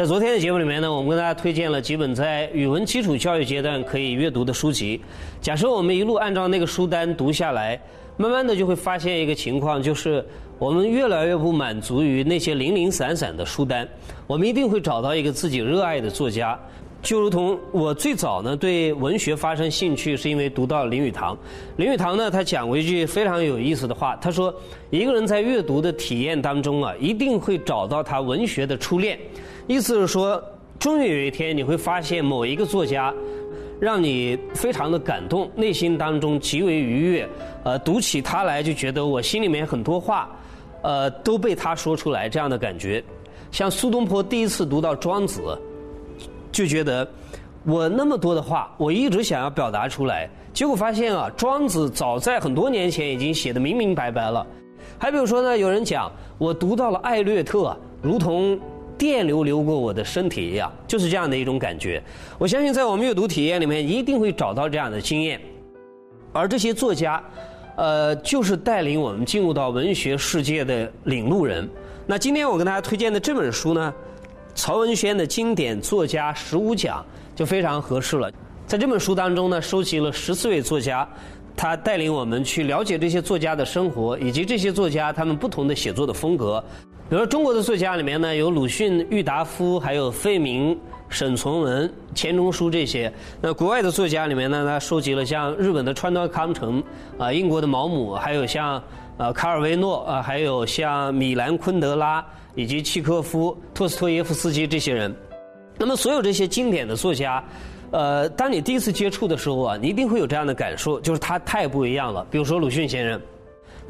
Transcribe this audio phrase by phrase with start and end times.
[0.00, 4.98] 在昨天的节目里面呢，我们跟大家推荐了几本在语文基础教育阶段可以阅读的书籍。
[5.42, 7.78] 假设我们一路按照那个书单读下来，
[8.16, 10.24] 慢慢的就会发现一个情况，就是
[10.58, 13.86] 我们越来越不满足于那些零零散散的书单，
[14.26, 16.58] 我们一定会找到一个自己热爱的作家。
[17.02, 21.36] 就如同我最早呢对文学发生兴趣，是因为读到林语堂。
[21.76, 24.54] 林语堂呢，他讲过一句非常有意思的话，他说
[24.88, 29.18] ：“一个人在阅读的体验当中啊，一定会找到他文学的初恋。”
[29.70, 30.42] 意思是说，
[30.80, 33.14] 终于有一天你会发现某一个作家，
[33.78, 37.28] 让你非常的感动，内心当中极为愉悦。
[37.62, 40.28] 呃，读起他来就觉得我心里面很多话，
[40.82, 43.00] 呃，都被他说出来这样的感觉。
[43.52, 45.40] 像苏东坡第一次读到庄子。
[46.50, 47.08] 就觉得
[47.62, 54.44] 我那么多的话，我一直想要表达出来，结果发现啊，庄子早在很多年前已经写的明明白白了。
[54.98, 58.58] 还比如说呢，有人讲我读到了艾略特，如同
[59.00, 62.02] 电流流过我的身体一样，就是这样的一种感觉。
[62.38, 65.40] 我相信在我们阅读体验里面，一定会找到这样的经验。
[66.34, 67.24] 而这些作家，
[67.76, 71.66] 呃，就是带领我们进入到文学世界的领路人。
[72.06, 73.94] 那今天我跟大家推荐的这本书呢？
[74.54, 77.02] 曹文轩的经典作家十五讲
[77.34, 78.30] 就非常合适了。
[78.66, 81.08] 在这本书当中呢，收集了十四位作家，
[81.56, 86.62] 他带领我们去了解这些作家的生活，以及这些作家他们不同的写作的风格。
[87.10, 93.12] 比如说中国的作家里面呢，有鲁迅、郁达夫，还有费明、沈从文、钱钟书这些。
[93.40, 96.80] 那国外的作家里面呢，他收集了像日本的川端康成，
[97.18, 98.80] 啊，英国的毛姆，还有像
[99.16, 102.24] 呃卡尔维诺，啊，还有像米兰昆德拉。
[102.56, 105.14] 以及契科夫、托斯托耶夫斯基这些人，
[105.78, 107.42] 那么所有这些经典的作家，
[107.92, 112.26] 呃，当你第一次接触的时候啊，你一定会有这样的感受，就是他太不一样了。
[112.28, 113.20] 比如说鲁迅先生，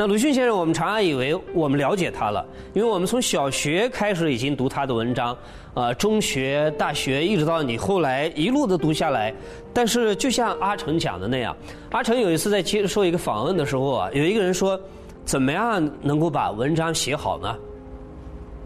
[0.00, 5.36] 那鲁迅先生，我们常常以为我们了解他了，因为我们从小学开始已经读他的文章，
[5.74, 9.30] 啊，中学、大学一直到你后来一路的读下来。
[9.74, 11.54] 但是就像阿成讲的那样，
[11.90, 14.80] 阿成有一次在接受一个访问的时候啊，有一个人说，
[15.26, 17.54] 怎么样能够把文章写好呢？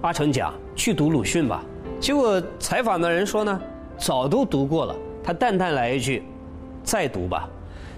[0.02, 1.64] 阿成讲去读鲁迅吧，
[1.98, 3.60] 结果采访的人说呢，
[3.98, 4.94] 早都读过了。
[5.20, 6.22] 他淡淡来一句，
[6.84, 7.50] 再读吧，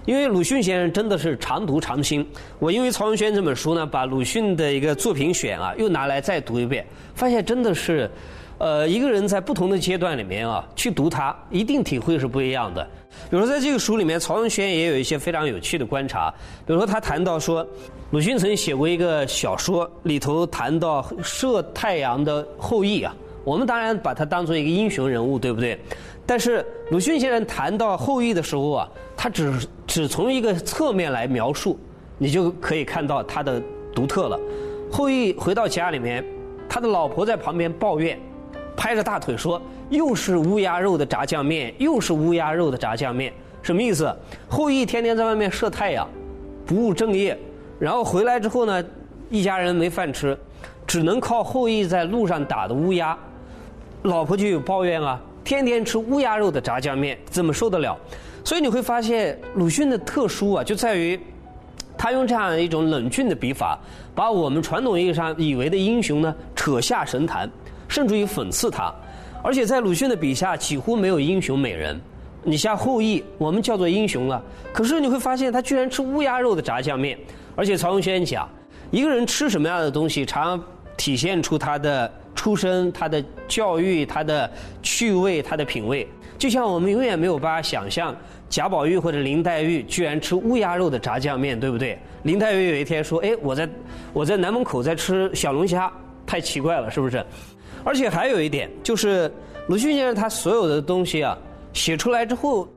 [0.07, 2.25] 因为鲁迅先生真的是常读常新。
[2.59, 8.09] 我因为曹文轩这本书呢，把鲁迅的一个作品选啊，又拿来再读一遍，发现真的是，
[8.57, 12.81] 呃，一个人在不同的阶段里面啊，去读它，一定体会是不一样的。
[13.29, 16.33] 比如说在这个书里面，曹文轩也有一些非常有趣的观察，
[16.65, 17.67] 比如说他谈到说。
[18.11, 23.13] 鲁迅曾写过一个小说，里头谈到射太阳的后羿啊，
[23.43, 25.77] 我们当然把他当做一个英雄人物，对不对？
[26.27, 29.53] 但是鲁迅先生谈到后羿的时候啊，他只
[29.87, 31.79] 只从一个侧面来描述，
[32.17, 33.59] 你就可以看到他的
[33.95, 34.37] 独特了。
[34.91, 36.23] 后羿回到家里面，
[36.67, 38.19] 他的老婆在旁边抱怨，
[38.75, 43.33] 拍着大腿说：“又是乌鸦肉的炸酱面，又是乌鸦肉的炸酱面。”
[43.63, 44.13] 什么意思？
[44.49, 46.07] 后羿天天在外面射太阳，
[46.65, 47.37] 不务正业。
[47.79, 48.83] 然后回来之后呢，
[49.29, 50.37] 一家人没饭吃，
[50.85, 53.17] 只能靠后羿在路上打的乌鸦。
[54.03, 57.97] 老婆就有抱怨啊，天天吃乌鸦肉的炸酱面，怎么受得了？
[58.43, 61.17] 所以你会发现鲁迅的特殊啊，就在于
[61.97, 63.79] 他用这样一种冷峻的笔法，
[64.13, 67.49] 把我们传统意义上以为的英雄呢扯下神坛，
[67.87, 68.93] 甚至于讽刺他。
[69.41, 71.97] 而且在鲁迅的笔下，几乎没有英雄美人。
[72.43, 74.43] 你像后羿，我们叫做英雄了，
[74.73, 77.17] 可是你会发现他居然吃乌鸦肉的炸酱面。
[77.55, 78.49] 而且曹文轩讲，
[78.91, 80.61] 一个人吃什么样的东西，常
[80.97, 84.49] 体现出他的出身、他的教育、他的
[84.81, 86.07] 趣味、他的品味。
[86.37, 88.15] 就像我们永远没有办法想象
[88.47, 91.97] 贾宝玉或者林黛玉居然吃乌鸦肉的炸酱面，对不对？
[92.21, 93.67] 林黛玉有一天说：“哎，我在
[94.13, 95.91] 我在南门口在吃小龙虾，
[96.27, 97.25] 太奇怪了，是不是？”
[97.83, 99.31] 而且还有一点，就是
[99.67, 101.35] 鲁迅先生他所有的东西啊，
[101.73, 102.69] 写出来之后，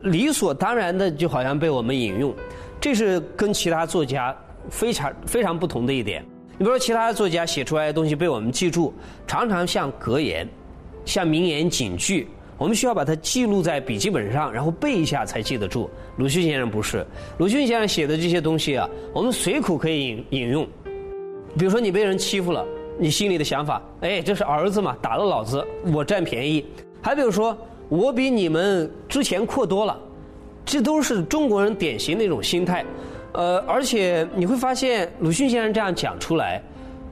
[0.00, 2.34] 理所当然的就好像被我们引用。
[2.80, 4.36] 这是跟其他作家
[4.68, 6.24] 非常非常不同的一点。
[6.56, 8.94] 你比如说，其他作家写出来的东西被我们记住，
[9.26, 10.48] 常常像格言、
[11.04, 15.90] 像名言警句，我们需要把它记录在笔记本上，然后背一下才记得住。
[16.16, 17.04] 鲁迅先生不是，
[17.38, 20.64] 鲁迅先生写的这些东西啊，我们随口可以引引用。
[21.58, 22.64] 比如说，你被人欺负了，
[22.98, 26.64] 你心里的想法，哎，这是儿子嘛，打了老子，我占便宜。
[27.02, 27.56] 还比如说，
[27.88, 30.00] 我比你们之前阔多了。
[30.66, 32.82] 这都是中国人典型的一种心态，
[33.34, 36.60] 呃，而且你会发现鲁迅先生这样讲出来，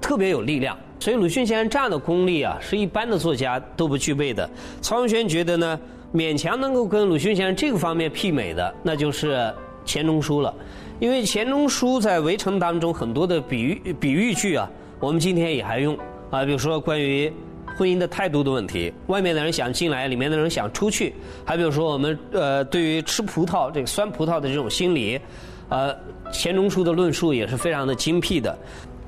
[0.01, 0.77] 特别有力量。
[1.01, 4.49] 所以鲁迅先生这样的功力啊，是一般的作家都不具备的。
[4.81, 5.81] 曹文轩觉得呢，
[6.15, 9.53] 勉强能够跟鲁迅先生这个方面媲美的，那就是
[9.85, 10.55] 钱钟书了。
[11.01, 14.71] 因为钱钟书在《围城》当中很多的比喻比喻句啊，
[15.01, 15.99] 我们今天也还用
[16.31, 17.33] 啊，比如说关于
[17.77, 21.15] 婚姻的态度的问题，外面的人想进来，里面的人想出去。
[21.45, 25.19] 还比如说我们呃，对于吃葡萄这个酸葡萄的这种心理，
[25.73, 25.97] 呃，
[26.31, 28.55] 钱钟书的论述也是非常的精辟的。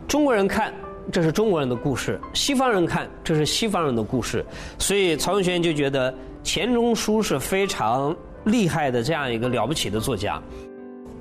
[0.08, 0.72] 中国人看
[1.12, 4.42] 这是中国人的故事，西方人看这是西方人的故事，
[4.78, 6.12] 所以曹永轩就觉得
[6.42, 10.40] 钱钟书是非常厉害的这样一个了不起的作家。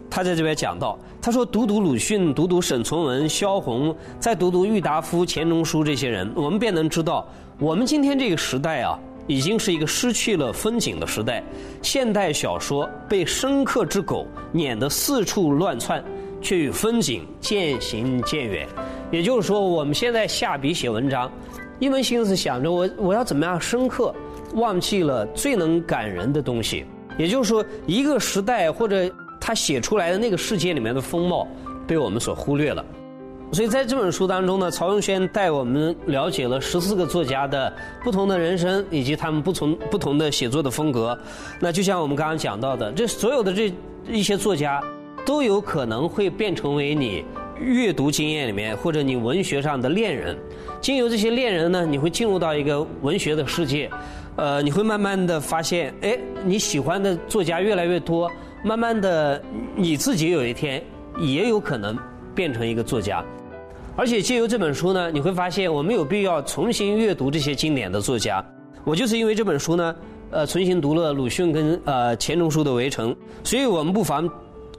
[0.09, 7.27] 他在这边讲到，他说读读鲁迅，读读沈从文、萧红，再读读郁达夫、钱钟书这些人，我们便能知道，
[7.59, 8.97] 我们今天这个时代啊，
[9.27, 11.43] 已经是一个失去了风景的时代。
[11.81, 16.03] 现代小说被深刻之狗撵得四处乱窜，
[16.41, 18.67] 却与风景渐行渐远。
[19.11, 21.31] 也就是说，我们现在下笔写文章，
[21.79, 24.13] 一门心思想着我我要怎么样深刻，
[24.55, 26.85] 忘记了最能感人的东西。
[27.17, 29.13] 也就是说，一个时代或者。
[29.45, 31.45] 他写出来的那个世界里面的风貌
[31.85, 32.85] 被我们所忽略了，
[33.53, 37.71] 所以在这本书当中呢，曹永轩带我们了解了十四个作家的
[38.03, 41.15] 不同的人生以及他们不同不同的写作的风格。
[41.59, 43.71] 那就像我们刚刚讲到的，这所有的这
[44.09, 44.83] 一些作家
[45.23, 47.23] 都有可能会变成为你
[47.59, 50.35] 阅读经验里面或者你文学上的恋人。
[50.81, 53.87] 经由这些恋人呢，你会进入到一个文学的世界，
[54.35, 58.29] 呃，你会慢慢的发现，哎，你喜欢的作家越来越多。
[58.63, 59.39] 慢慢的，
[59.75, 60.83] 你自己有一天
[61.19, 61.95] 也有可能
[62.33, 63.23] 变成一个作家，
[63.95, 68.43] 而且借由这本书呢，你会发现我们有必要重新阅读这些经典的作家。
[68.83, 69.95] 我就是因为这本书呢，
[70.31, 73.13] 呃，重新读了鲁迅跟呃钱钟书的《围城》，
[73.43, 74.27] 所以我们不妨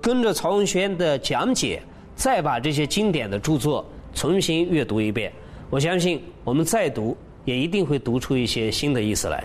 [0.01, 1.81] 跟着曹文轩的讲解，
[2.17, 5.33] 再把这些经典的著作重新阅读一遍。
[5.71, 9.45] 我相信我们再读，也一定会读出一些新的意思来。